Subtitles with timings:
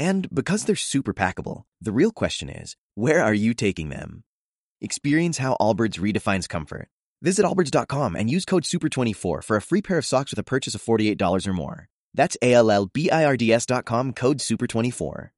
[0.00, 4.24] And because they're super packable, the real question is, where are you taking them?
[4.80, 6.88] Experience how Allbirds redefines comfort.
[7.20, 10.74] Visit allbirds.com and use code SUPER24 for a free pair of socks with a purchase
[10.74, 11.88] of $48 or more.
[12.14, 15.28] That's A-L-L-B-I-R-D-S.com code SUPER24.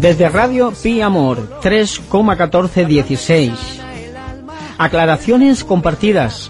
[0.00, 3.56] Desde Radio Pi Amor 3,1416.
[4.78, 6.48] Aclaraciones compartidas.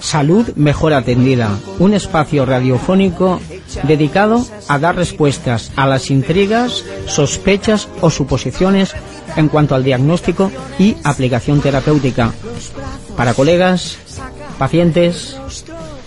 [0.00, 1.58] Salud mejor atendida.
[1.78, 3.40] Un espacio radiofónico
[3.84, 8.94] dedicado a dar respuestas a las intrigas, sospechas o suposiciones
[9.36, 12.32] en cuanto al diagnóstico y aplicación terapéutica
[13.16, 13.98] para colegas,
[14.58, 15.36] pacientes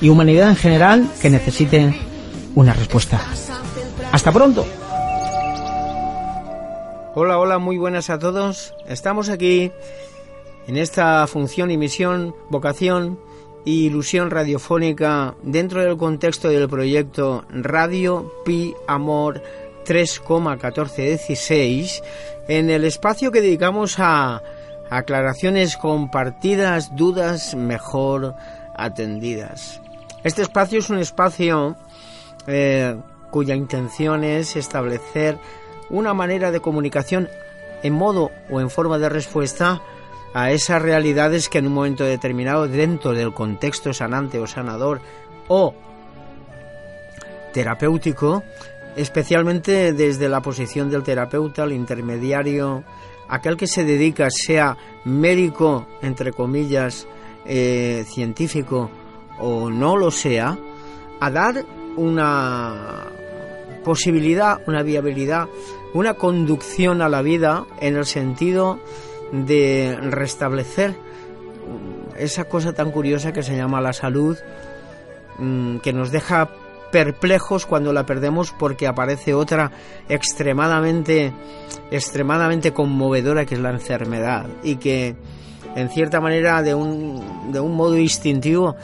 [0.02, 1.96] y humanidad en general que necesite
[2.56, 3.22] una respuesta.
[4.12, 4.66] Hasta pronto.
[7.14, 8.74] Hola, hola, muy buenas a todos.
[8.88, 9.72] Estamos aquí
[10.68, 13.20] en esta función y misión, vocación
[13.66, 19.42] y ilusión radiofónica dentro del contexto del proyecto Radio Pi Amor
[19.86, 22.02] 3,1416
[22.48, 24.42] en el espacio que dedicamos a
[24.90, 28.36] aclaraciones compartidas, dudas mejor
[28.76, 29.82] atendidas.
[30.24, 31.76] Este espacio es un espacio
[32.48, 32.96] eh,
[33.32, 35.38] cuya intención es establecer
[35.90, 37.30] una manera de comunicación
[37.84, 39.82] en modo o en forma de respuesta
[40.34, 45.02] a esas realidades que en un momento determinado dentro del contexto sanante o sanador
[45.48, 45.74] o
[47.54, 48.44] terapéutico,
[48.96, 52.84] especialmente desde la posición del terapeuta, el intermediario,
[53.28, 57.08] aquel que se dedica, sea médico, entre comillas,
[57.46, 58.90] eh, científico
[59.40, 60.58] o no lo sea,
[61.20, 61.66] a dar
[61.98, 63.08] una
[63.84, 65.48] posibilidad, una viabilidad,
[65.94, 68.80] una conducción a la vida en el sentido
[69.32, 70.96] de restablecer
[72.18, 74.38] esa cosa tan curiosa que se llama la salud,
[75.38, 76.50] mm, que nos deja
[76.92, 79.72] perplejos cuando la perdemos porque aparece otra
[80.10, 81.34] extremadamente
[81.90, 85.16] extremadamente conmovedora que es la enfermedad y que
[85.76, 88.76] en cierta manera de un, de un modo instintivo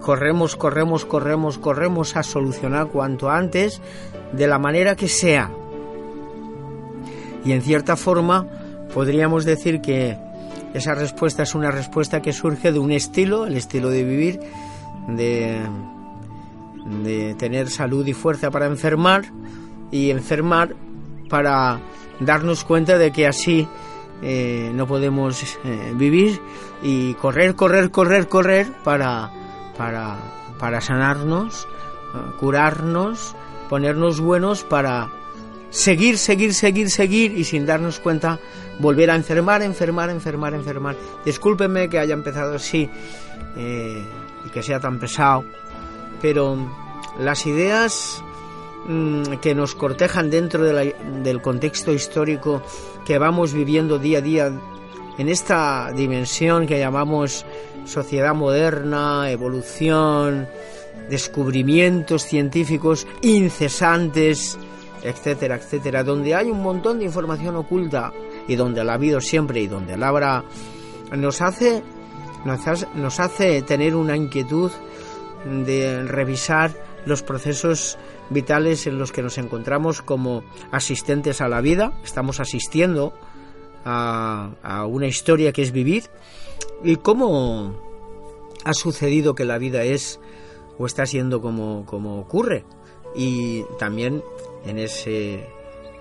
[0.00, 3.80] corremos, corremos, corremos, corremos a solucionar cuanto antes
[4.32, 5.50] de la manera que sea.
[7.44, 8.46] Y en cierta forma
[8.92, 10.16] podríamos decir que
[10.74, 14.40] esa respuesta es una respuesta que surge de un estilo, el estilo de vivir,
[15.08, 15.60] de,
[17.38, 19.24] tener salud y fuerza para enfermar
[19.90, 20.74] y enfermar
[21.28, 21.80] para
[22.20, 23.66] darnos cuenta de que así
[24.22, 26.40] eh, no podemos eh, vivir
[26.82, 29.30] y correr, correr, correr, correr para,
[29.76, 30.18] para,
[30.58, 31.66] para sanarnos,
[32.14, 33.34] eh, curarnos,
[33.68, 35.10] ponernos buenos para
[35.70, 38.38] seguir, seguir, seguir, seguir y sin darnos cuenta
[38.78, 40.96] volver a enfermar, enfermar, enfermar, enfermar.
[41.24, 42.88] Discúlpenme que haya empezado así
[43.56, 44.02] eh,
[44.46, 45.44] y que sea tan pesado,
[46.20, 46.56] pero
[47.18, 48.22] las ideas
[48.86, 52.62] mm, que nos cortejan dentro del contexto histórico
[53.04, 54.52] que vamos viviendo día a día
[55.18, 57.44] en esta dimensión que llamamos
[57.84, 60.48] sociedad moderna, evolución,
[61.10, 64.58] descubrimientos científicos incesantes,
[65.02, 68.12] etcétera, etcétera, donde hay un montón de información oculta
[68.48, 70.44] y donde la ha habido siempre y donde la habrá,
[71.16, 71.82] nos hace,
[72.94, 74.70] nos hace tener una inquietud
[75.44, 76.72] de revisar
[77.06, 83.14] los procesos vitales en los que nos encontramos como asistentes a la vida, estamos asistiendo
[83.84, 86.04] a, a una historia que es vivir.
[86.84, 87.74] Y cómo
[88.64, 90.20] ha sucedido que la vida es
[90.78, 92.64] o está siendo como, como ocurre
[93.14, 94.22] y también
[94.64, 95.46] en ese,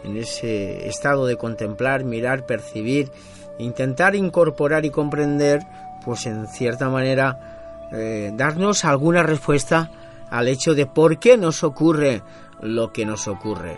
[0.04, 3.12] en ese estado de contemplar, mirar, percibir,
[3.58, 5.62] intentar incorporar y comprender,
[6.04, 9.92] pues en cierta manera eh, darnos alguna respuesta
[10.30, 12.22] al hecho de por qué nos ocurre
[12.62, 13.78] lo que nos ocurre.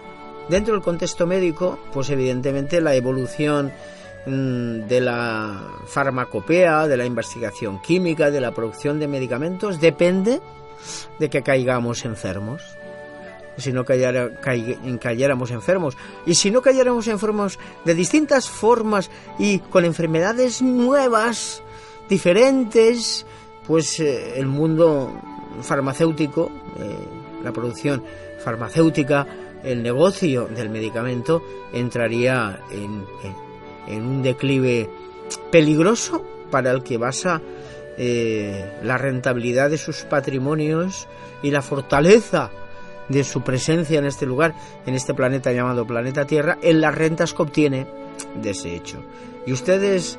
[0.50, 3.72] Dentro del contexto médico, pues evidentemente la evolución
[4.26, 10.42] mm, de la farmacopea, de la investigación química, de la producción de medicamentos, depende
[11.20, 12.78] de que caigamos enfermos
[13.62, 15.98] si no cayéramos enfermos.
[16.26, 19.10] Y si no cayéramos enfermos de distintas formas
[19.40, 21.64] y con enfermedades nuevas,
[22.12, 23.26] diferentes,
[23.66, 25.18] pues eh, el mundo
[25.62, 26.96] farmacéutico, eh,
[27.42, 28.04] la producción
[28.44, 29.26] farmacéutica,
[29.64, 31.42] el negocio del medicamento
[31.72, 33.06] entraría en,
[33.88, 34.90] en, un declive
[35.52, 37.42] peligroso para el que basa
[37.98, 41.08] eh, la rentabilidad de sus patrimonios
[41.42, 42.52] y la fortaleza
[43.12, 44.56] de su presencia en este lugar,
[44.86, 47.88] en este planeta llamado planeta Tierra, en las rentas que obtiene
[48.42, 49.04] de ese hecho.
[49.46, 50.18] Y ustedes,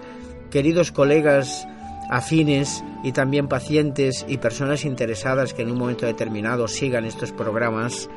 [0.51, 1.67] queridos colegas
[2.11, 8.09] afines y también pacientes y personas interesadas que en un momento determinado sigan estos programas,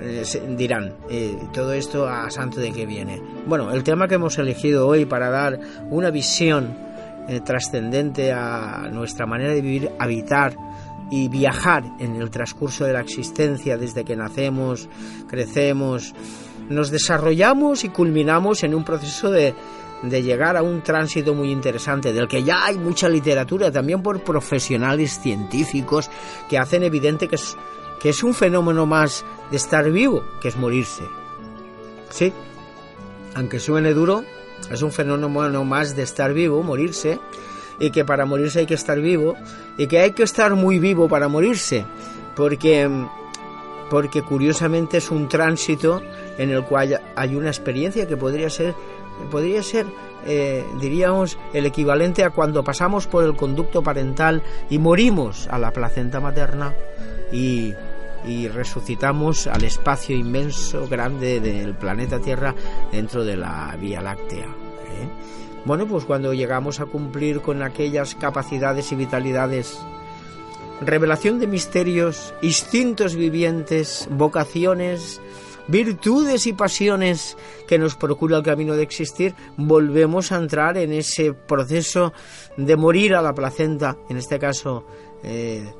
[0.00, 0.24] eh,
[0.56, 3.20] dirán, eh, todo esto a santo de qué viene.
[3.46, 5.60] Bueno, el tema que hemos elegido hoy para dar
[5.90, 6.76] una visión
[7.28, 10.56] eh, trascendente a nuestra manera de vivir, habitar
[11.10, 14.88] y viajar en el transcurso de la existencia desde que nacemos,
[15.28, 16.14] crecemos,
[16.68, 19.54] nos desarrollamos y culminamos en un proceso de,
[20.02, 24.22] de llegar a un tránsito muy interesante, del que ya hay mucha literatura, también por
[24.22, 26.10] profesionales científicos
[26.48, 27.56] que hacen evidente que es,
[28.00, 31.04] que es un fenómeno más de estar vivo, que es morirse.
[32.10, 32.32] Sí,
[33.34, 34.24] aunque suene duro,
[34.70, 37.18] es un fenómeno más de estar vivo, morirse,
[37.80, 39.36] y que para morirse hay que estar vivo,
[39.76, 41.84] y que hay que estar muy vivo para morirse,
[42.34, 42.88] porque,
[43.90, 46.02] porque curiosamente es un tránsito
[46.38, 48.74] en el cual hay una experiencia que podría ser,
[49.30, 49.86] podría ser
[50.26, 55.72] eh, diríamos, el equivalente a cuando pasamos por el conducto parental y morimos a la
[55.72, 56.74] placenta materna
[57.32, 57.74] y,
[58.52, 62.54] resucitamos al espacio inmenso, grande del planeta Tierra
[62.92, 64.44] dentro de la Vía Láctea.
[64.44, 65.08] ¿eh?
[65.68, 69.78] Bueno, pues cuando llegamos a cumplir con aquellas capacidades y vitalidades,
[70.80, 75.20] revelación de misterios, instintos vivientes, vocaciones,
[75.66, 77.36] virtudes y pasiones
[77.66, 82.14] que nos procura el camino de existir, volvemos a entrar en ese proceso
[82.56, 84.86] de morir a la placenta, en este caso
[85.22, 85.70] eh,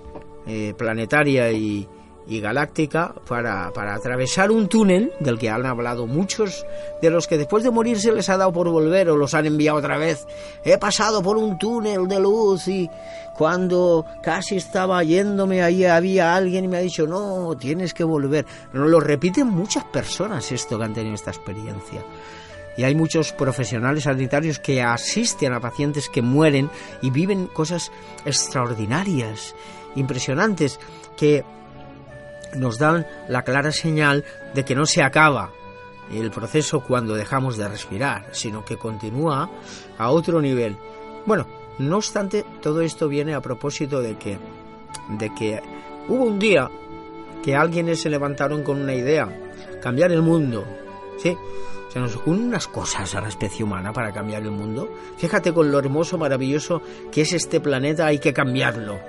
[0.46, 1.88] eh, planetaria y,
[2.28, 6.66] y galáctica para, para, atravesar un túnel del que han hablado muchos
[7.00, 9.46] de los que después de morir se les ha dado por volver o los han
[9.46, 10.26] enviado otra vez.
[10.62, 12.88] He pasado por un túnel de luz y
[13.34, 18.44] cuando casi estaba yéndome ahí había alguien y me ha dicho no, tienes que volver.
[18.75, 22.04] Nos lo repiten muchas personas esto que han tenido esta experiencia.
[22.76, 26.70] Y hay muchos profesionales sanitarios que asisten a pacientes que mueren
[27.02, 27.90] y viven cosas
[28.25, 29.56] extraordinarias,
[29.96, 30.78] impresionantes,
[31.16, 31.44] que
[32.54, 34.24] nos dan la clara señal
[34.54, 35.52] de que no se acaba
[36.12, 39.50] el proceso cuando dejamos de respirar, sino que continúa
[39.98, 40.76] a otro nivel.
[41.26, 41.46] Bueno,
[41.78, 44.38] no obstante, todo esto viene a propósito de que,
[45.10, 45.60] de que
[46.08, 46.70] hubo un día
[47.42, 49.28] que alguien se levantaron con una idea,
[49.82, 50.64] cambiar el mundo,
[51.22, 51.36] ¿sí?
[51.92, 54.90] Se nos ocurren unas cosas a la especie humana para cambiar el mundo.
[55.16, 59.00] Fíjate con lo hermoso, maravilloso que es este planeta, hay que cambiarlo.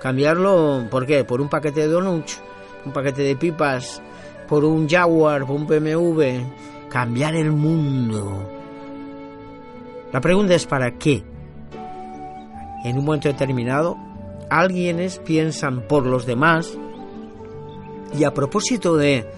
[0.00, 1.24] Cambiarlo, ¿por qué?
[1.24, 2.40] Por un paquete de donuts
[2.88, 4.02] un paquete de pipas,
[4.48, 8.50] por un Jaguar, por un BMW, cambiar el mundo.
[10.12, 11.22] La pregunta es ¿para qué?
[12.84, 13.96] En un momento determinado,
[14.48, 16.78] alguienes piensan por los demás
[18.18, 19.30] y a propósito de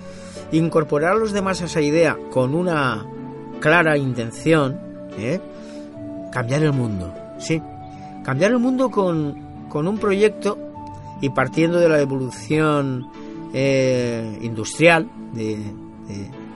[0.52, 3.05] incorporar a los demás a esa idea con una
[3.58, 4.81] clara intención,
[5.19, 5.41] ¿eh?
[6.31, 7.61] cambiar el mundo, ¿sí?
[8.25, 10.56] Cambiar el mundo con, con un proyecto
[11.20, 13.08] y partiendo de la evolución
[13.52, 15.58] eh, industrial de,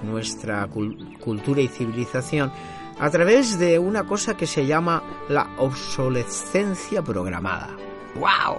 [0.03, 2.53] nuestra cultura y civilización
[2.99, 7.71] a través de una cosa que se llama la obsolescencia programada.
[8.17, 8.59] ¡Wow!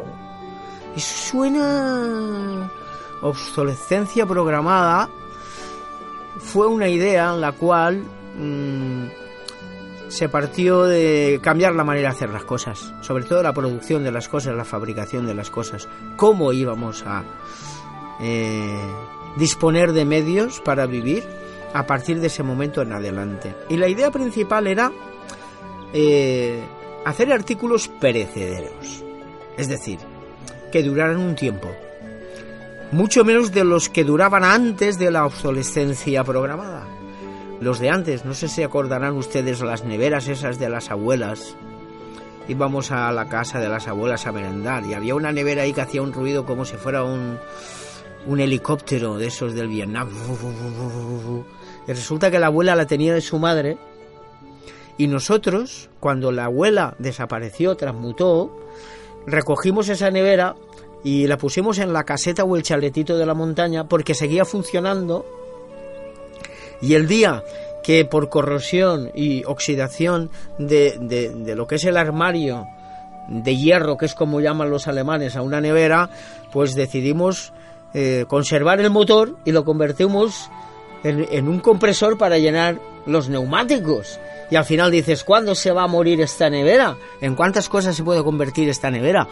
[0.96, 2.72] Y suena
[3.22, 5.10] obsolescencia programada
[6.38, 8.04] fue una idea en la cual
[8.38, 9.06] mm,
[10.10, 14.12] se partió de cambiar la manera de hacer las cosas, sobre todo la producción de
[14.12, 15.88] las cosas, la fabricación de las cosas,
[16.18, 17.24] cómo íbamos a,
[18.19, 18.79] eh,
[19.36, 21.24] disponer de medios para vivir
[21.74, 23.53] a partir de ese momento en adelante.
[23.69, 24.91] Y la idea principal era
[25.93, 26.63] eh,
[27.03, 29.03] hacer artículos perecederos,
[29.57, 30.00] es decir,
[30.72, 31.69] que duraran un tiempo,
[32.91, 36.88] mucho menos de los que duraban antes de la obsolescencia programada.
[37.60, 41.55] Los de antes, no sé si acordarán ustedes las neveras esas de las abuelas.
[42.48, 45.81] Íbamos a la casa de las abuelas a merendar y había una nevera ahí que
[45.81, 47.39] hacía un ruido como si fuera un,
[48.27, 50.10] un helicóptero de esos del Vietnam.
[51.88, 53.77] Y resulta que la abuela la tenía de su madre.
[54.98, 58.51] Y nosotros, cuando la abuela desapareció, transmutó,
[59.27, 60.55] recogimos esa nevera
[61.03, 65.25] y la pusimos en la caseta o el chaletito de la montaña porque seguía funcionando.
[66.82, 67.44] Y el día
[67.84, 72.65] que por corrosión y oxidación de, de lo que es el armario
[73.27, 76.10] de hierro, que es como llaman los alemanes, a una nevera,
[76.51, 77.53] pues decidimos
[77.98, 80.52] eh, conservar el motor y lo convertimos
[81.02, 84.20] en, un compresor para llenar los neumáticos.
[84.52, 86.98] Y al final dices, ¿cuándo se va a morir esta nevera?
[87.22, 89.30] ¿En cuántas cosas se puede convertir esta nevera?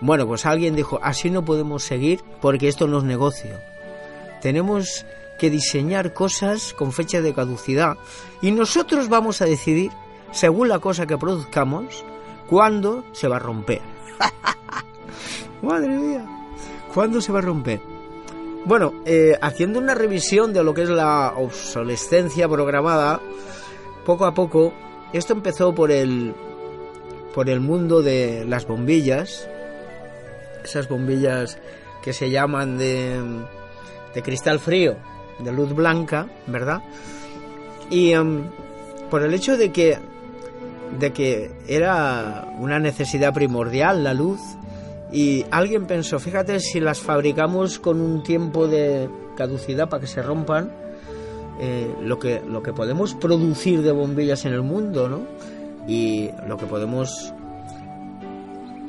[0.00, 3.52] Bueno, pues alguien dijo, así no podemos seguir porque esto no es negocio.
[4.42, 5.06] Tenemos
[5.38, 7.96] que diseñar cosas con fecha de caducidad
[8.42, 9.92] y nosotros vamos a decidir,
[10.32, 12.04] según la cosa que produzcamos,
[12.48, 13.82] cuándo se va a romper.
[15.62, 16.26] Madre mía,
[16.92, 17.99] ¿cuándo se va a romper?
[18.64, 23.20] Bueno, eh, haciendo una revisión de lo que es la obsolescencia programada,
[24.04, 24.72] poco a poco,
[25.12, 26.34] esto empezó por el,
[27.34, 29.48] por el mundo de las bombillas,
[30.62, 31.58] esas bombillas
[32.02, 33.18] que se llaman de,
[34.14, 34.96] de cristal frío,
[35.38, 36.82] de luz blanca, ¿verdad?
[37.88, 38.44] Y em,
[39.10, 39.98] por el hecho de que,
[40.98, 44.40] de que era una necesidad primordial la luz,
[45.12, 50.22] y alguien pensó, fíjate si las fabricamos con un tiempo de caducidad para que se
[50.22, 50.72] rompan,
[51.58, 55.26] eh, lo, que, lo que podemos producir de bombillas en el mundo, ¿no?
[55.86, 57.34] Y lo que podemos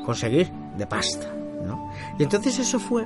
[0.06, 1.28] conseguir de pasta,
[1.66, 1.92] ¿no?
[2.20, 3.06] Y entonces eso fue,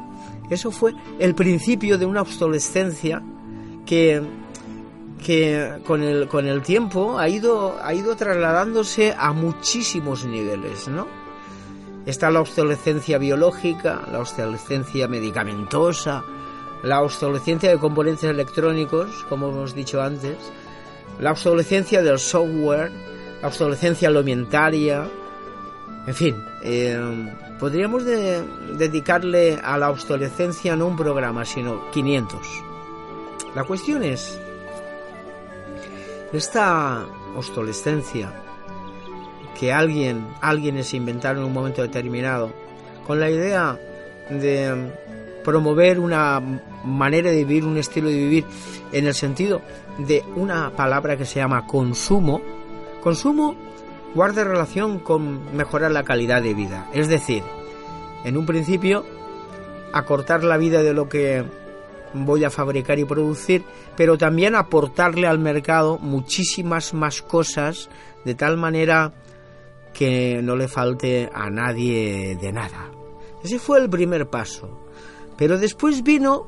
[0.49, 3.23] eso fue el principio de una obsolescencia
[3.85, 4.21] que,
[5.25, 11.24] que con, el, con el tiempo ha ido, ha ido trasladándose a muchísimos niveles, ¿no?
[12.05, 16.23] Está la obsolescencia biológica, la obsolescencia medicamentosa,
[16.83, 20.37] la obsolescencia de componentes electrónicos, como hemos dicho antes,
[21.19, 22.91] la obsolescencia del software,
[23.41, 25.07] la obsolescencia alimentaria,
[26.05, 26.99] en fin, eh,
[27.59, 32.39] podríamos dedicarle a la obsolescencia no un programa, sino 500.
[33.55, 34.39] La cuestión es,
[36.31, 38.44] esta obsolescencia
[39.57, 42.51] que alguien, alguien se inventaron en un momento determinado,
[43.07, 43.79] con la idea
[44.29, 44.91] de
[45.43, 46.41] promover una
[46.83, 48.45] manera de vivir, un estilo de vivir,
[48.91, 49.61] en el sentido
[49.97, 52.41] de una palabra que se llama consumo,
[53.01, 53.55] consumo
[54.13, 56.89] guarda relación con mejorar la calidad de vida.
[56.93, 57.43] Es decir,
[58.23, 59.05] en un principio,
[59.93, 61.43] acortar la vida de lo que
[62.13, 63.63] voy a fabricar y producir,
[63.95, 67.89] pero también aportarle al mercado muchísimas más cosas
[68.23, 69.11] de tal manera
[69.95, 72.91] que no le falte a nadie de nada.
[73.43, 74.69] Ese fue el primer paso.
[75.37, 76.47] Pero después vino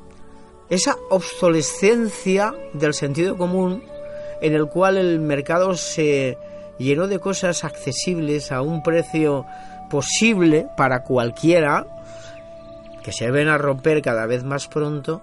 [0.70, 3.84] esa obsolescencia del sentido común
[4.42, 6.38] en el cual el mercado se
[6.78, 9.46] llenó de cosas accesibles a un precio
[9.90, 11.88] posible para cualquiera,
[13.02, 15.22] que se ven a romper cada vez más pronto,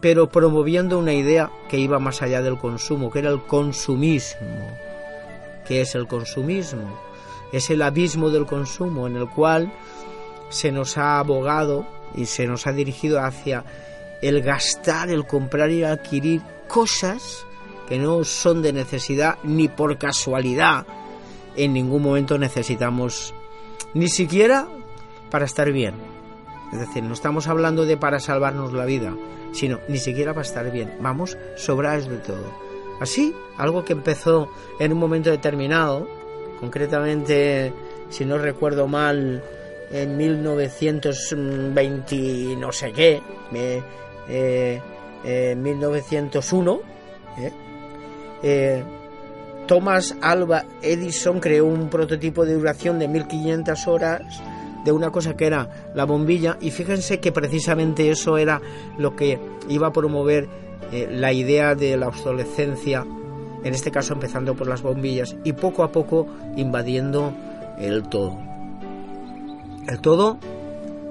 [0.00, 4.68] pero promoviendo una idea que iba más allá del consumo, que era el consumismo.
[5.66, 7.13] ¿Qué es el consumismo?
[7.54, 9.72] Es el abismo del consumo en el cual
[10.48, 13.64] se nos ha abogado y se nos ha dirigido hacia
[14.22, 17.46] el gastar, el comprar y adquirir cosas
[17.86, 20.84] que no son de necesidad ni por casualidad.
[21.54, 23.32] En ningún momento necesitamos
[23.94, 24.66] ni siquiera
[25.30, 25.94] para estar bien.
[26.72, 29.14] Es decir, no estamos hablando de para salvarnos la vida,
[29.52, 30.96] sino ni siquiera para estar bien.
[31.00, 32.52] Vamos sobrados de todo.
[33.00, 34.48] Así, algo que empezó
[34.80, 36.08] en un momento determinado,
[36.64, 37.72] concretamente,
[38.08, 39.42] si no recuerdo mal,
[39.92, 43.20] en 1920 no sé qué,
[44.28, 44.80] eh,
[45.56, 46.80] 1901,
[47.38, 47.52] eh,
[48.42, 48.82] eh,
[49.66, 54.22] Thomas Alba Edison creó un prototipo de duración de 1500 horas
[54.86, 58.62] de una cosa que era la bombilla y fíjense que precisamente eso era
[58.96, 60.48] lo que iba a promover
[60.92, 63.04] eh, la idea de la obsolescencia,
[63.64, 67.32] en este caso empezando por las bombillas y poco a poco invadiendo
[67.78, 68.54] el todo
[69.86, 70.38] el todo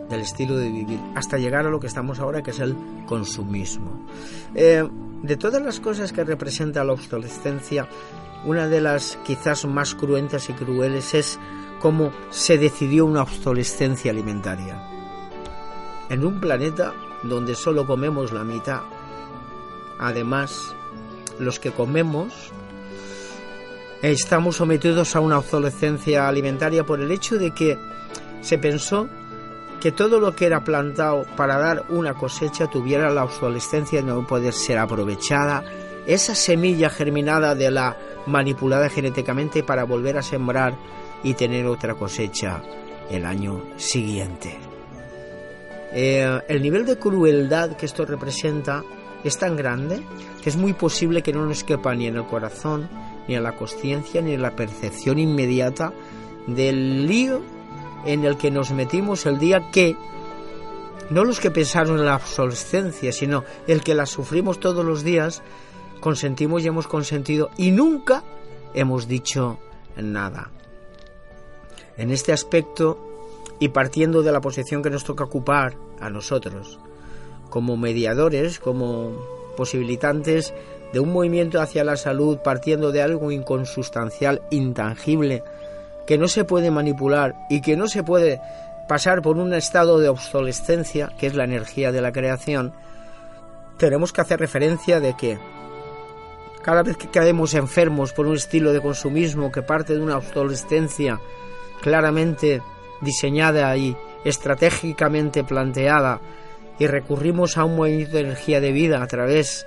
[0.10, 4.08] del estilo de vivir, hasta llegar a lo que estamos ahora, que es el consumismo.
[4.54, 4.88] Eh,
[5.22, 7.88] de todas las cosas que representa la obsolescencia,
[8.46, 11.40] una de las quizás más cruentas y crueles es
[11.80, 14.82] cómo se decidió una obsolescencia alimentaria.
[16.10, 16.94] En un planeta
[17.24, 18.82] donde solo comemos la mitad,
[20.00, 20.76] además,
[21.40, 22.52] los que comemos
[24.02, 27.78] estamos sometidos a una obsolescencia alimentaria por el hecho de que
[28.42, 29.08] se pensó
[29.80, 34.28] que todo lo que era plantado para dar una cosecha tuviera la obsolescencia de no
[34.28, 35.64] poder ser aprovechada,
[36.06, 40.76] esa semilla germinada de la manipulada genéticamente para volver a sembrar
[41.24, 42.62] y tener otra cosecha
[43.10, 44.58] el año siguiente.
[45.94, 48.84] Eh, el nivel de crueldad que esto representa
[49.24, 50.02] es tan grande
[50.42, 52.90] que es muy posible que no nos quepa ni en el corazón,
[53.28, 55.94] ni en la conciencia, ni en la percepción inmediata
[56.48, 57.42] del lío
[58.06, 59.96] en el que nos metimos el día que
[61.10, 65.42] no los que pensaron en la obsolescencia, sino el que la sufrimos todos los días,
[66.00, 68.24] consentimos y hemos consentido y nunca
[68.74, 69.60] hemos dicho
[69.96, 70.50] nada.
[71.98, 72.98] En este aspecto,
[73.60, 76.80] y partiendo de la posición que nos toca ocupar a nosotros,
[77.54, 79.12] como mediadores, como
[79.56, 80.56] posibilitantes
[80.92, 85.44] de un movimiento hacia la salud partiendo de algo inconsustancial, intangible,
[86.08, 88.42] que no se puede manipular y que no se puede
[88.90, 92.74] pasar por un estado de obsolescencia, que es la energía de la creación,
[93.78, 95.38] tenemos que hacer referencia de que
[96.64, 101.20] cada vez que caemos enfermos por un estilo de consumismo que parte de una obsolescencia
[101.84, 102.64] claramente
[103.02, 103.96] diseñada y
[104.26, 106.20] estratégicamente planteada
[106.80, 109.66] y recurrimos a un movimiento de energía de vida a través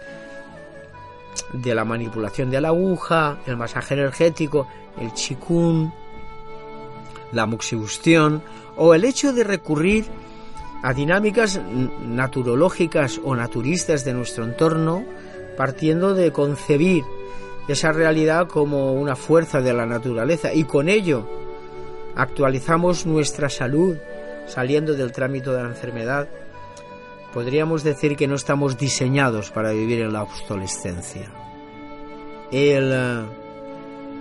[1.53, 4.67] de la manipulación de la aguja, el masaje energético,
[5.01, 5.93] el chikun,
[7.33, 8.43] la moxibustión
[8.77, 10.07] o el hecho de recurrir
[10.83, 11.61] a dinámicas
[12.05, 15.05] naturológicas o naturistas de nuestro entorno,
[15.57, 17.05] partiendo de concebir
[17.67, 20.53] esa realidad como una fuerza de la naturaleza.
[20.53, 21.27] Y con ello
[22.15, 23.97] actualizamos nuestra salud
[24.47, 26.29] saliendo del trámite de la enfermedad,
[27.37, 31.31] podríamos decir que no estamos diseñados para vivir en la obsolescencia.
[32.50, 33.25] El eh,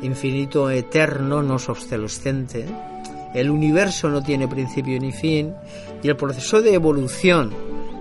[0.02, 2.66] infinito eterno no es obsolescente,
[3.34, 5.54] el universo no tiene principio ni fin
[6.04, 7.56] y el proceso de evolución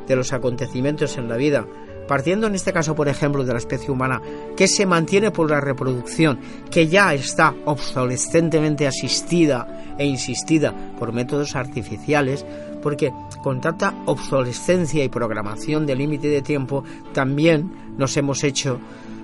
[0.09, 1.65] de los acontecimientos en la vida
[2.07, 4.21] partiendo en este caso, por ejemplo, de la especie humana,
[4.57, 6.39] que se mantiene por la reproducción,
[6.71, 12.45] que ya está obsolescentemente asistida e insistida por métodos artificiales,
[12.85, 18.79] porque con tanta obsolescencia y programación de límite de tiempo, también nos hemos hecho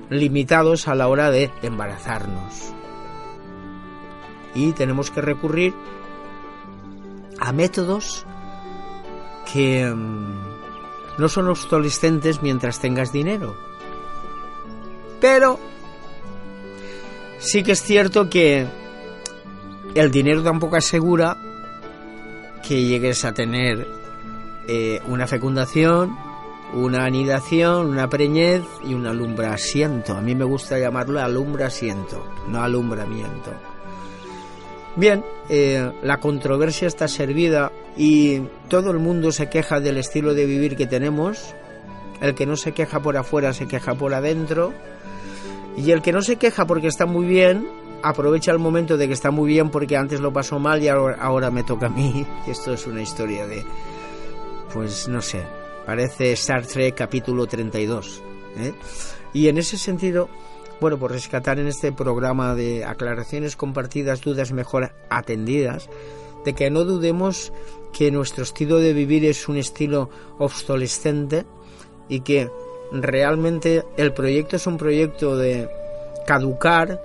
[0.08, 2.72] limitados a la hora de embarazarnos.
[4.54, 5.74] Y tenemos que recurrir
[7.38, 8.24] a métodos
[9.52, 13.54] que mm, no son obsolescentes mientras tengas dinero.
[15.20, 15.60] Pero
[17.38, 18.66] sí que es cierto que
[19.94, 21.36] el dinero tampoco asegura
[22.66, 23.86] que llegues a tener
[24.68, 26.16] eh, una fecundación,
[26.74, 30.16] una anidación, una preñez y un alumbramiento.
[30.16, 33.50] A mí me gusta llamarlo alumbramiento, no alumbramiento.
[34.96, 40.46] Bien, eh, la controversia está servida y todo el mundo se queja del estilo de
[40.46, 41.54] vivir que tenemos.
[42.20, 44.72] El que no se queja por afuera se queja por adentro.
[45.76, 47.66] Y el que no se queja porque está muy bien,
[48.02, 51.50] aprovecha el momento de que está muy bien porque antes lo pasó mal y ahora,
[51.50, 52.26] me toca a mí.
[52.46, 53.64] Esto es una historia de...
[54.72, 55.44] Pues no sé,
[55.84, 58.22] parece Star Trek capítulo 32.
[58.58, 58.72] ¿eh?
[59.32, 60.28] Y en ese sentido
[60.80, 65.90] bueno, por rescatar en este programa de aclaraciones compartidas, dudas mejor atendidas,
[66.44, 67.52] de que no dudemos
[67.92, 70.08] que nuestro estilo de vivir es un estilo
[70.38, 71.44] obsolescente
[72.08, 72.50] y que
[72.92, 75.68] realmente el proyecto es un proyecto de
[76.26, 77.00] caducar,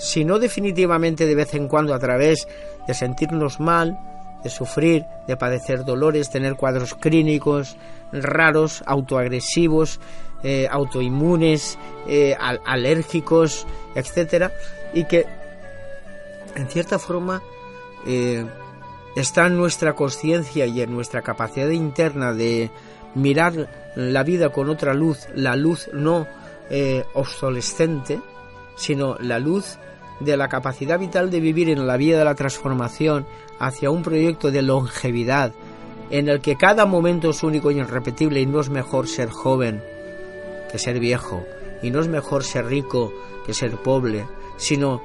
[0.00, 2.48] si no definitivamente de vez en cuando a través
[2.86, 3.98] de sentirnos mal,
[4.42, 7.76] de sufrir, de padecer dolores, tener cuadros clínicos
[8.10, 10.00] raros, autoagresivos,
[10.42, 12.34] eh, autoinmunes, eh,
[12.64, 14.50] alérgicos, etcétera,
[14.94, 15.26] y que
[16.56, 17.42] en cierta forma
[18.06, 18.46] eh,
[19.16, 22.70] está en nuestra conciencia y en nuestra capacidad interna de
[23.14, 26.26] mirar la vida con otra luz, la luz no
[27.14, 28.20] obsolescente,
[28.76, 29.78] sino la luz
[30.20, 33.26] de la capacidad vital de vivir en la vida de la transformación
[33.58, 35.52] hacia un proyecto de longevidad
[36.10, 39.82] en el que cada momento es único y irrepetible y no es mejor ser joven
[40.70, 41.44] que ser viejo,
[41.82, 43.12] y no es mejor ser rico
[43.44, 45.02] que ser pobre, sino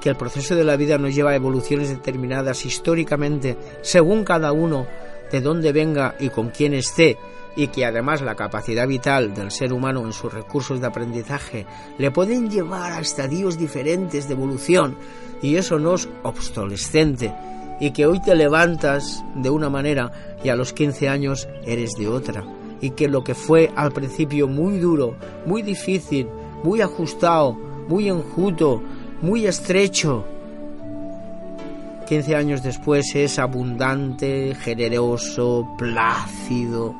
[0.00, 4.86] que el proceso de la vida nos lleva a evoluciones determinadas históricamente según cada uno
[5.30, 7.18] de dónde venga y con quién esté,
[7.56, 11.66] y que además la capacidad vital del ser humano en sus recursos de aprendizaje
[11.98, 14.96] le pueden llevar a estadios diferentes de evolución,
[15.42, 17.34] y eso no es obsolescente,
[17.80, 20.12] y que hoy te levantas de una manera
[20.44, 22.44] y a los 15 años eres de otra
[22.80, 25.14] y que lo que fue al principio muy duro,
[25.46, 26.28] muy difícil,
[26.64, 27.52] muy ajustado,
[27.88, 28.82] muy enjuto,
[29.20, 30.24] muy estrecho,
[32.12, 36.94] 15 años después es abundante, generoso, plácido,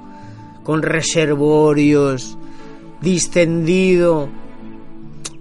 [0.63, 2.37] con reservorios,
[3.01, 4.29] distendido.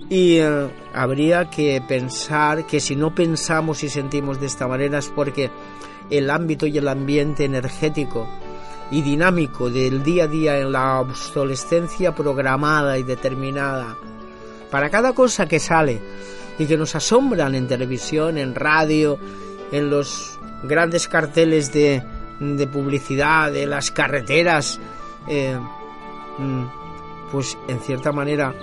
[0.09, 5.07] Y eh, habría que pensar que si no pensamos y sentimos de esta manera es
[5.07, 5.49] porque
[6.09, 8.27] el ámbito y el ambiente energético
[8.91, 13.95] y dinámico del día a día en la obsolescencia programada y determinada.
[14.69, 16.01] Para cada cosa que sale
[16.59, 19.17] y que nos asombran en televisión, en radio,
[19.71, 22.03] en los grandes carteles de
[22.41, 24.79] de publicidad de las carreteras,
[25.27, 25.57] eh,
[26.37, 26.63] mm,
[27.31, 28.53] pues en cierta manera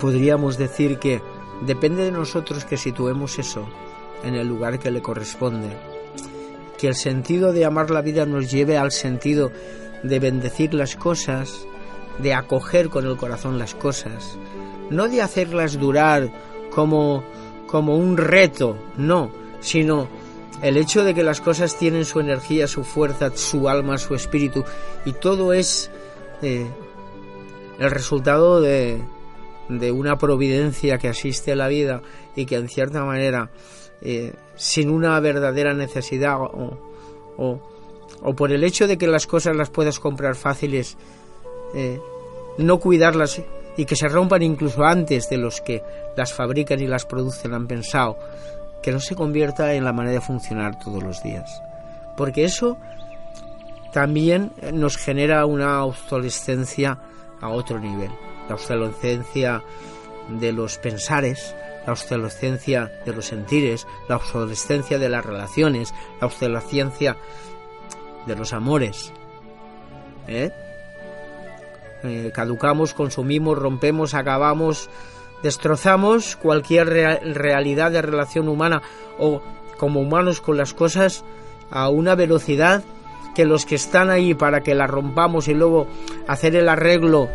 [0.00, 1.20] podríamos decir que
[1.62, 3.66] depende de nosotros que situemos eso
[4.22, 5.76] en el lugar que le corresponde.
[6.78, 9.52] Que el sentido de amar la vida nos lleve al sentido
[10.02, 11.66] de bendecir las cosas,
[12.18, 14.38] de acoger con el corazón las cosas,
[14.90, 16.30] no de hacerlas durar
[16.70, 17.24] como,
[17.66, 19.30] como un reto, no,
[19.60, 20.08] sino
[20.62, 24.64] el hecho de que las cosas tienen su energía, su fuerza, su alma, su espíritu,
[25.04, 25.90] y todo es
[26.42, 26.66] eh,
[27.78, 29.00] el resultado de,
[29.68, 32.02] de una providencia que asiste a la vida
[32.36, 33.50] y que en cierta manera,
[34.02, 36.78] eh, sin una verdadera necesidad o,
[37.36, 40.96] o, por el hecho de que las cosas las puedas comprar fáciles,
[41.74, 42.00] eh,
[42.58, 43.42] no cuidarlas
[43.76, 45.82] y que se rompan incluso antes de los que
[46.16, 48.16] las fabrican y las producen han pensado,
[48.84, 51.62] que no se convierta en la manera de funcionar todos los días.
[52.18, 52.76] Porque eso
[53.92, 56.98] también nos genera una obsolescencia
[57.40, 58.10] a otro nivel.
[58.46, 59.62] La obsolescencia
[60.28, 67.16] de los pensares, la obsolescencia de los sentires, la obsolescencia de las relaciones, la obsolescencia
[68.26, 69.14] de los amores.
[70.28, 70.50] ¿Eh?
[72.02, 74.90] Eh, caducamos, consumimos, rompemos, acabamos,
[75.44, 78.80] destrozamos cualquier realidad de relación humana
[79.18, 79.42] o
[79.76, 81.22] como humanos con las cosas
[81.70, 82.82] a una velocidad
[83.34, 85.86] que los que están ahí para que la rompamos y luego
[86.26, 87.28] hacer el arreglo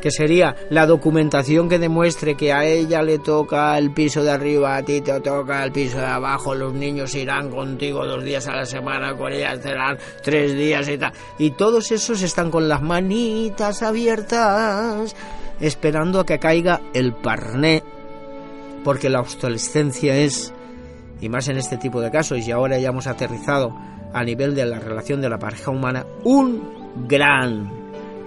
[0.00, 4.76] que sería la documentación que demuestre que a ella le toca el piso de arriba,
[4.76, 8.56] a ti te toca el piso de abajo, los niños irán contigo dos días a
[8.56, 11.12] la semana, con ellas serán tres días y tal.
[11.38, 15.14] Y todos esos están con las manitas abiertas,
[15.60, 17.82] esperando a que caiga el parné,
[18.82, 20.52] porque la obsolescencia es,
[21.20, 23.76] y más en este tipo de casos, y ahora ya hemos aterrizado
[24.12, 27.70] a nivel de la relación de la pareja humana, un gran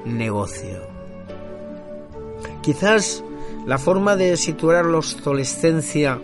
[0.06, 0.93] negocio.
[2.64, 3.22] Quizás
[3.66, 6.20] la forma de situar la obsolescencia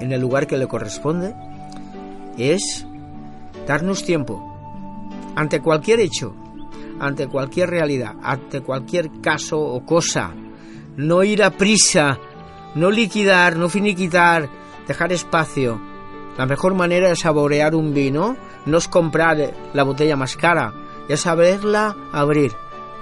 [0.00, 1.34] en el lugar que le corresponde
[2.38, 2.86] es
[3.66, 4.42] darnos tiempo
[5.36, 6.34] ante cualquier hecho,
[6.98, 10.32] ante cualquier realidad, ante cualquier caso o cosa.
[10.96, 12.18] No ir a prisa,
[12.74, 14.48] no liquidar, no finiquitar,
[14.86, 15.78] dejar espacio.
[16.38, 20.72] La mejor manera de saborear un vino no es comprar la botella más cara,
[21.08, 22.52] es saberla abrir,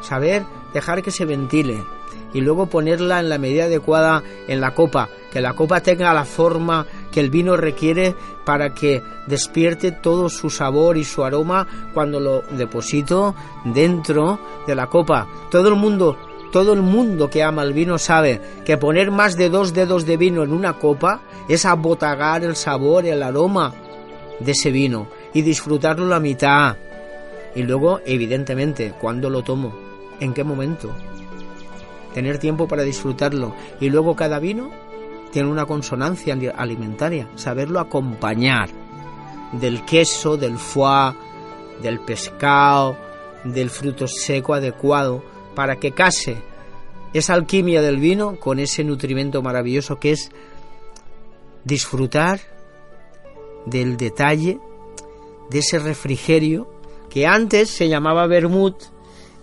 [0.00, 1.82] saber dejar que se ventile,
[2.36, 6.26] y luego ponerla en la medida adecuada en la copa, que la copa tenga la
[6.26, 12.20] forma que el vino requiere para que despierte todo su sabor y su aroma cuando
[12.20, 15.26] lo deposito dentro de la copa.
[15.50, 16.18] Todo el mundo,
[16.52, 20.18] todo el mundo que ama el vino sabe que poner más de dos dedos de
[20.18, 23.72] vino en una copa es abotagar el sabor, el aroma
[24.40, 26.76] de ese vino y disfrutarlo la mitad.
[27.54, 29.74] Y luego, evidentemente, cuando lo tomo,
[30.20, 30.94] en qué momento,
[32.16, 33.54] tener tiempo para disfrutarlo.
[33.78, 34.70] Y luego cada vino
[35.32, 38.70] tiene una consonancia alimentaria, saberlo acompañar
[39.52, 41.14] del queso, del foie,
[41.82, 42.96] del pescado,
[43.44, 45.22] del fruto seco adecuado,
[45.54, 46.38] para que case
[47.12, 50.30] esa alquimia del vino con ese nutrimento maravilloso que es
[51.64, 52.40] disfrutar
[53.66, 54.58] del detalle,
[55.50, 56.66] de ese refrigerio
[57.10, 58.95] que antes se llamaba vermut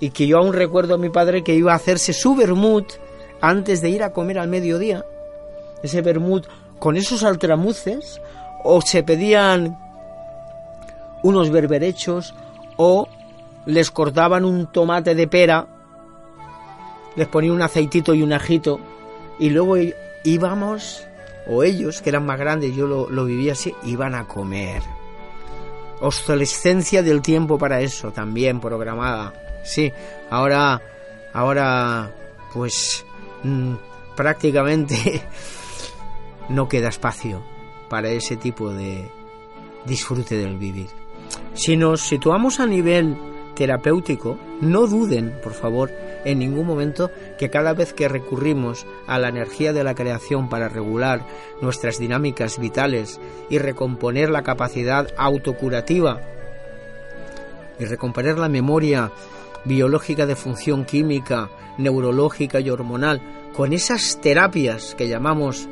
[0.03, 2.91] y que yo aún recuerdo a mi padre que iba a hacerse su vermut
[3.39, 5.05] antes de ir a comer al mediodía.
[5.81, 6.45] Ese vermut
[6.77, 8.19] con esos altramuces
[8.65, 9.79] o se pedían
[11.21, 12.35] unos berberechos
[12.75, 13.07] o
[13.65, 15.67] les cortaban un tomate de pera,
[17.15, 18.81] les ponían un aceitito y un ajito
[19.39, 19.77] y luego
[20.25, 21.07] íbamos,
[21.47, 24.83] o ellos que eran más grandes, yo lo, lo vivía así, iban a comer.
[26.01, 29.33] Obsolescencia del tiempo para eso también programada.
[29.63, 29.91] Sí,
[30.29, 30.81] ahora,
[31.33, 32.11] ahora,
[32.53, 33.05] pues
[33.43, 33.73] mm,
[34.15, 35.23] prácticamente
[36.49, 37.43] no queda espacio
[37.89, 39.09] para ese tipo de
[39.85, 40.87] disfrute del vivir.
[41.53, 43.17] Si nos situamos a nivel
[43.55, 45.91] terapéutico, no duden, por favor,
[46.25, 50.69] en ningún momento que cada vez que recurrimos a la energía de la creación para
[50.69, 51.25] regular
[51.61, 56.21] nuestras dinámicas vitales y recomponer la capacidad autocurativa
[57.79, 59.11] y recomponer la memoria
[59.65, 63.21] biológica de función química, neurológica y hormonal,
[63.55, 65.67] con esas terapias que llamamos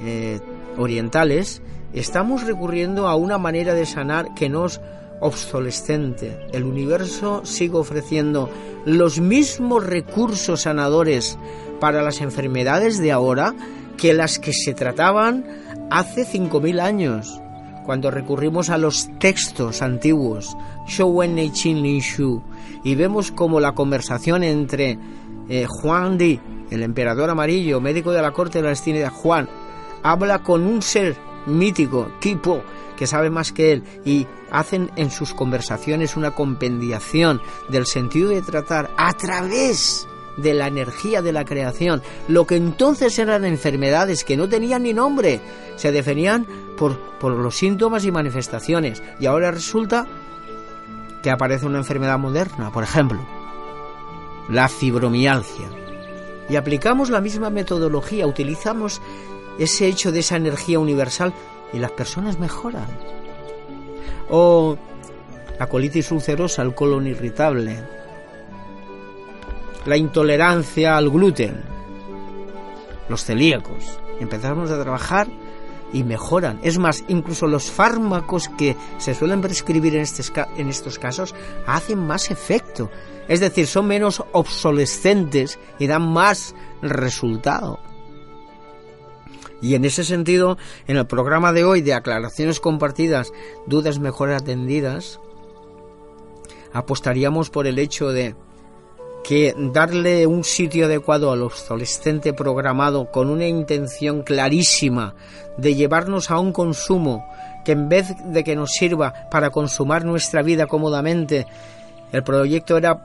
[0.00, 0.40] eh,
[0.76, 4.80] orientales, estamos recurriendo a una manera de sanar que no es
[5.20, 6.46] obsolescente.
[6.52, 8.50] El universo sigue ofreciendo
[8.84, 11.38] los mismos recursos sanadores
[11.80, 13.54] para las enfermedades de ahora
[13.96, 15.46] que las que se trataban
[15.90, 17.40] hace 5.000 años
[17.86, 20.56] cuando recurrimos a los textos antiguos,
[20.98, 22.42] Wen Chin Lin Shu,
[22.86, 24.96] y vemos como la conversación entre
[25.48, 26.38] eh, Juan Di,
[26.70, 29.48] el emperador amarillo, médico de la corte de la de Juan,
[30.04, 32.62] habla con un ser mítico, Kipo,
[32.96, 38.42] que sabe más que él, y hacen en sus conversaciones una compendiación del sentido de
[38.42, 42.02] tratar a través de la energía de la creación.
[42.28, 45.40] Lo que entonces eran enfermedades que no tenían ni nombre,
[45.74, 46.46] se definían
[46.78, 49.02] por, por los síntomas y manifestaciones.
[49.18, 50.06] Y ahora resulta
[51.26, 53.18] que aparece una enfermedad moderna, por ejemplo,
[54.48, 55.66] la fibromialgia.
[56.48, 59.02] Y aplicamos la misma metodología, utilizamos
[59.58, 61.34] ese hecho de esa energía universal
[61.72, 62.86] y las personas mejoran.
[64.30, 64.78] O
[65.58, 67.76] la colitis ulcerosa, el colon irritable,
[69.84, 71.60] la intolerancia al gluten,
[73.08, 73.98] los celíacos.
[74.20, 75.26] Empezamos a trabajar
[75.92, 76.58] y mejoran.
[76.62, 80.06] Es más, incluso los fármacos que se suelen prescribir en,
[80.56, 81.34] en estos casos
[81.66, 82.90] hacen más efecto.
[83.28, 87.80] Es decir, son menos obsolescentes y dan más resultado.
[89.60, 93.32] Y en ese sentido, en el programa de hoy de aclaraciones compartidas,
[93.66, 95.18] dudas mejor atendidas,
[96.72, 98.36] apostaríamos por el hecho de
[99.26, 105.16] que darle un sitio adecuado al obsolescente programado con una intención clarísima
[105.56, 107.28] de llevarnos a un consumo
[107.64, 111.44] que en vez de que nos sirva para consumar nuestra vida cómodamente,
[112.12, 113.04] el proyecto era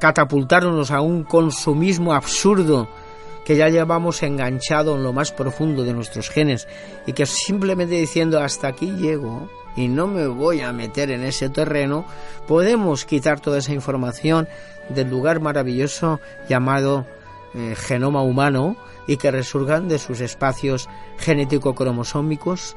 [0.00, 2.88] catapultarnos a un consumismo absurdo
[3.44, 6.66] que ya llevamos enganchado en lo más profundo de nuestros genes
[7.06, 11.48] y que simplemente diciendo hasta aquí llego y no me voy a meter en ese
[11.48, 12.04] terreno,
[12.48, 14.48] podemos quitar toda esa información
[14.88, 17.06] del lugar maravilloso llamado
[17.54, 22.76] eh, genoma humano y que resurgan de sus espacios genético-cromosómicos,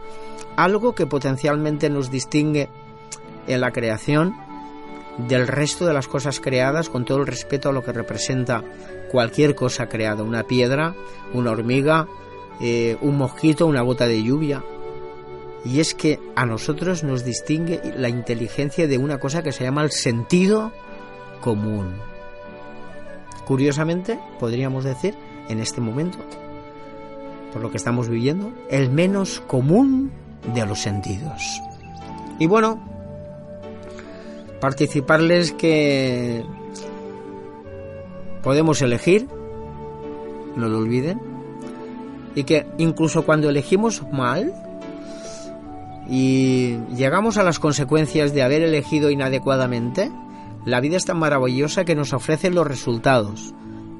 [0.55, 2.69] algo que potencialmente nos distingue
[3.47, 4.35] en la creación
[5.17, 8.63] del resto de las cosas creadas con todo el respeto a lo que representa
[9.11, 10.93] cualquier cosa creada, una piedra,
[11.33, 12.07] una hormiga,
[12.61, 14.63] eh, un mosquito, una gota de lluvia.
[15.65, 19.83] Y es que a nosotros nos distingue la inteligencia de una cosa que se llama
[19.83, 20.71] el sentido
[21.41, 21.95] común.
[23.45, 25.15] Curiosamente, podríamos decir,
[25.49, 26.17] en este momento,
[27.53, 30.11] por lo que estamos viviendo, el menos común
[30.53, 31.61] de los sentidos.
[32.39, 32.79] Y bueno,
[34.59, 36.43] participarles que
[38.43, 39.27] podemos elegir,
[40.55, 41.19] no lo olviden,
[42.35, 44.53] y que incluso cuando elegimos mal
[46.09, 50.11] y llegamos a las consecuencias de haber elegido inadecuadamente,
[50.67, 53.53] la vida es tan maravillosa que nos ofrece los resultados.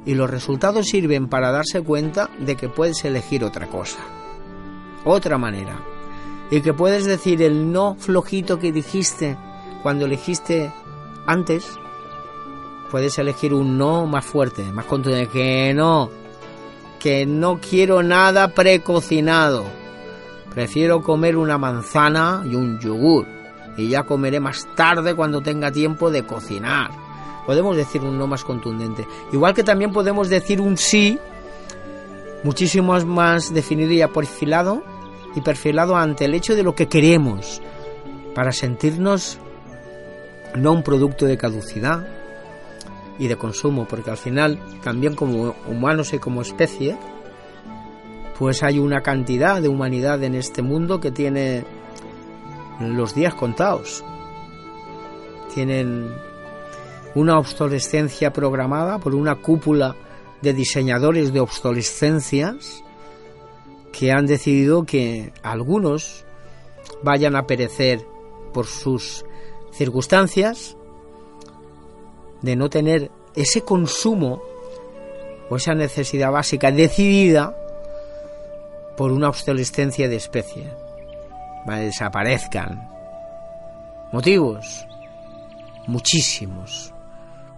[0.06, 3.99] Y los resultados sirven para darse cuenta de que puedes elegir otra cosa.
[5.06, 5.80] Otra manera.
[6.51, 9.38] Y que puedes decir el no flojito que dijiste
[9.82, 10.69] cuando elegiste
[11.25, 11.65] antes.
[12.91, 15.32] Puedes elegir un no más fuerte, más contundente.
[15.32, 16.10] Que no.
[16.99, 19.63] Que no quiero nada precocinado.
[20.53, 23.37] Prefiero comer una manzana y un yogur
[23.77, 26.91] y ya comeré más tarde cuando tenga tiempo de cocinar.
[27.45, 29.07] Podemos decir un no más contundente.
[29.31, 31.17] Igual que también podemos decir un sí
[32.43, 34.83] muchísimo más definido y perfilado
[35.35, 37.61] y perfilado ante el hecho de lo que queremos
[38.33, 39.39] para sentirnos
[40.55, 42.07] no un producto de caducidad
[43.19, 46.97] y de consumo, porque al final también como humanos y como especie,
[48.37, 51.65] pues hay una cantidad de humanidad en este mundo que tiene
[52.79, 54.03] los días contados.
[55.53, 56.13] Tienen
[57.15, 59.95] una obsolescencia programada por una cúpula
[60.41, 62.83] de diseñadores de obsolescencias
[63.91, 66.25] que han decidido que algunos
[67.01, 68.05] vayan a perecer
[68.53, 69.25] por sus
[69.71, 70.77] circunstancias
[72.41, 74.41] de no tener ese consumo
[75.49, 77.55] o esa necesidad básica decidida
[78.95, 80.87] por una obsolescencia de especie
[81.75, 82.89] desaparezcan.
[84.12, 84.88] Motivos,
[85.86, 86.93] muchísimos.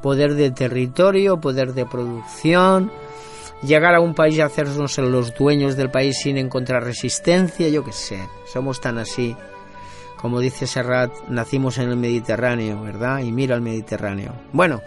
[0.02, 2.92] Poder de territorio, poder de producción,
[3.62, 7.92] llegar a un país y hacernos los dueños del país sin encontrar resistencia, yo qué
[7.92, 9.36] sé, somos tan así.
[10.18, 13.20] Como dice Serrat, nacimos en el Mediterráneo, ¿verdad?
[13.20, 14.34] Y mira el Mediterráneo.
[14.52, 14.82] Bueno,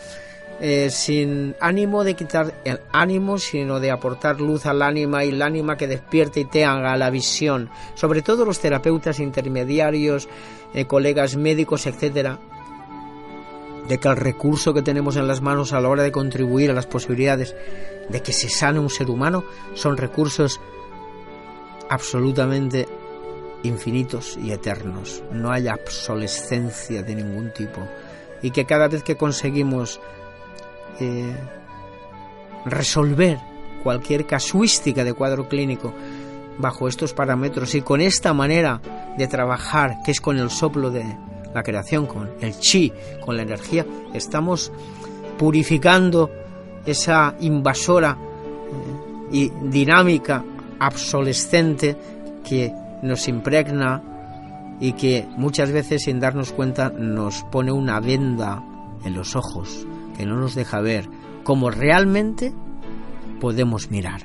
[0.65, 5.43] eh, sin ánimo de quitar el ánimo, sino de aportar luz al ánima y el
[5.43, 7.69] ánima que despierte y te haga la visión.
[7.97, 10.29] Sobre todo los terapeutas intermediarios,
[10.73, 12.39] eh, colegas médicos, etcétera,
[13.89, 16.75] de que el recurso que tenemos en las manos a la hora de contribuir a
[16.75, 17.57] las posibilidades
[18.09, 19.43] de que se sane un ser humano
[19.75, 20.61] son recursos
[21.91, 22.87] absolutamente
[23.65, 25.25] infinitos y eternos.
[25.33, 27.81] No hay obsolescencia de ningún tipo.
[28.43, 30.01] Y que cada vez que conseguimos
[31.01, 31.37] eh,
[32.65, 33.39] resolver
[33.83, 35.93] cualquier casuística de cuadro clínico
[36.59, 38.81] bajo estos parámetros y con esta manera
[39.17, 41.05] de trabajar, que es con el soplo de
[41.55, 42.93] la creación, con el chi,
[43.25, 44.73] con la energía, estamos
[45.39, 46.31] purificando
[46.87, 50.45] esa invasora eh, y dinámica
[50.81, 51.97] obsolescente
[52.49, 54.03] que nos impregna
[54.81, 58.63] y que muchas veces sin darnos cuenta nos pone una venda
[59.05, 61.09] en los ojos que no nos deja ver
[61.45, 62.53] cómo realmente
[63.41, 64.23] podemos mirar.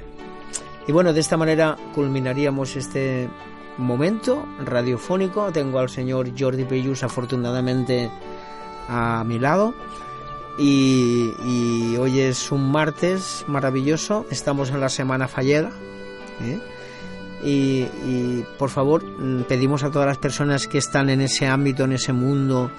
[0.88, 3.30] Y bueno, de esta manera culminaríamos este
[3.78, 5.52] momento radiofónico.
[5.52, 8.10] Tengo al señor Jordi Pellus afortunadamente
[8.88, 9.74] a mi lado.
[10.58, 15.72] Y, hoy es un martes maravilloso, estamos en la semana fallera.
[16.42, 16.60] ¿eh?
[17.44, 19.04] Y, por favor,
[19.48, 22.72] pedimos a todas las personas que están en ese ámbito, en ese mundo,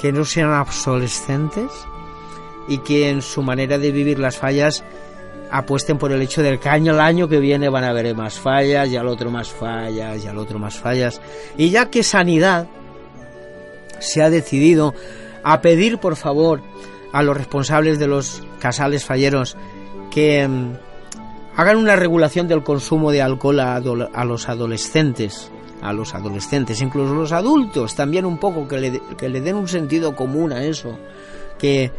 [0.00, 1.70] que no sean obsolescentes
[2.68, 4.84] y que en su manera de vivir las fallas
[5.50, 8.38] apuesten por el hecho del que año al año que viene van a haber más
[8.38, 11.20] fallas, y al otro más fallas, y al otro más fallas.
[11.56, 12.68] Y ya que sanidad
[13.98, 14.94] se ha decidido
[15.42, 16.62] a pedir por favor
[17.12, 19.56] a los responsables de los casales falleros
[20.10, 20.72] que mm,
[21.56, 25.50] hagan una regulación del consumo de alcohol a, los adolescentes,
[25.82, 29.68] a los adolescentes, incluso los adultos, también un poco que le, que le den un
[29.68, 30.98] sentido común a eso,
[31.58, 31.90] que,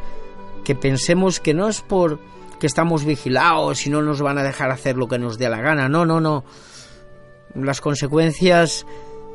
[0.63, 2.19] que pensemos que no es por
[2.59, 5.61] que estamos vigilados y no nos van a dejar hacer lo que nos dé la
[5.61, 6.43] gana, no, no, no.
[7.55, 8.85] Las consecuencias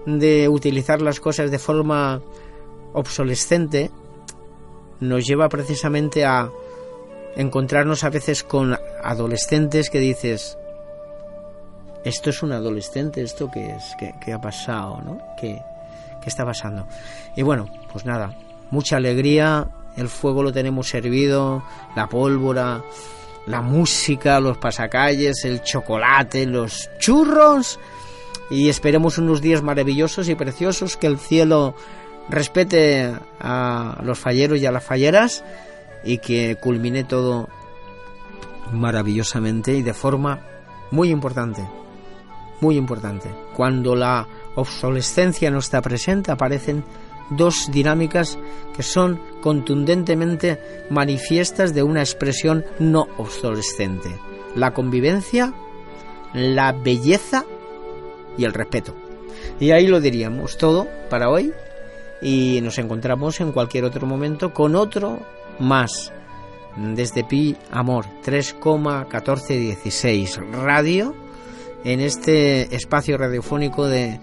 [0.07, 2.23] de utilizar las cosas de forma
[2.93, 3.91] obsolescente
[5.01, 6.51] nos lleva precisamente a
[7.35, 10.57] encontrarnos a veces con adolescentes que dices,
[12.07, 15.19] esto es un adolescente, esto que es, ¿Qué, ha pasado, ¿no?
[15.37, 15.61] ¿Qué,
[16.23, 16.87] ¿Qué está pasando?
[17.35, 18.33] Y bueno, pues nada,
[18.71, 19.67] mucha alegría,
[19.97, 21.65] el fuego lo tenemos servido,
[21.97, 22.81] la pólvora,
[23.47, 27.81] la música, los pasacalles, el chocolate, los churros
[28.51, 31.75] y esperemos unos días maravillosos y preciosos que el cielo
[32.29, 35.43] respete a los falleros y a las falleras
[36.05, 37.49] y que culmine todo
[38.73, 40.41] maravillosamente y de forma
[40.91, 41.67] muy importante,
[42.61, 43.31] muy importante.
[43.55, 46.85] Cuando la obsolescencia no está presente aparecen
[47.31, 48.39] dos dinámicas
[48.75, 54.19] que son contundentemente manifiestas de una expresión no obsolescente.
[54.55, 55.53] La convivencia,
[56.33, 57.45] la belleza
[58.39, 58.95] y el respeto.
[59.61, 61.53] Y ahí lo diríamos todo para hoy
[62.23, 65.21] y nos encontramos en cualquier otro momento con otro
[65.59, 66.13] más
[66.77, 71.15] desde Pi Amor 3,1416 radio
[71.87, 74.19] en este espacio radiofónico de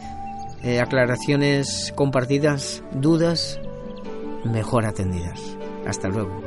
[0.64, 3.58] eh, aclaraciones compartidas, dudas
[4.44, 5.40] mejor atendidas.
[5.88, 6.42] Hasta luego.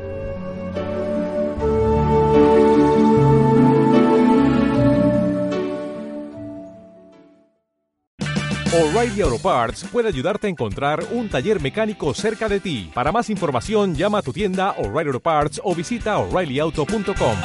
[8.74, 12.90] O'Reilly Auto Parts puede ayudarte a encontrar un taller mecánico cerca de ti.
[12.92, 17.36] Para más información, llama a tu tienda O'Reilly Auto Parts o visita oreillyauto.com.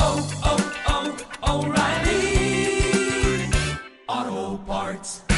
[4.71, 5.30] parts.